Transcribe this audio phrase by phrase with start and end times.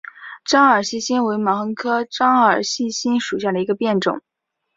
[0.43, 4.19] 獐耳细辛为毛茛科獐耳细辛属下的一个变种。